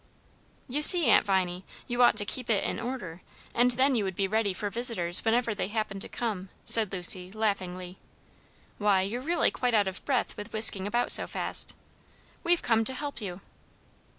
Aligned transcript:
"You 0.67 0.81
see, 0.81 1.11
Aunt 1.11 1.27
Viney, 1.27 1.63
you 1.87 2.01
ought 2.01 2.15
to 2.17 2.25
keep 2.25 2.49
it 2.49 2.63
in 2.63 2.79
order, 2.79 3.21
and 3.53 3.69
then 3.69 3.93
you 3.95 4.03
would 4.03 4.15
be 4.15 4.27
ready 4.27 4.51
for 4.51 4.71
visitors 4.71 5.23
whenever 5.23 5.53
they 5.53 5.67
happened 5.67 6.01
to 6.01 6.09
come," 6.09 6.49
said 6.65 6.91
Lucy 6.91 7.31
laughingly. 7.31 7.99
"Why, 8.79 9.03
you're 9.03 9.21
really 9.21 9.51
quite 9.51 9.75
out 9.75 9.87
of 9.87 10.03
breath 10.03 10.35
with 10.35 10.53
whisking 10.53 10.87
about 10.87 11.11
so 11.11 11.27
fast. 11.27 11.75
We've 12.43 12.63
come 12.63 12.83
to 12.85 12.95
help 12.95 13.21
you." 13.21 13.41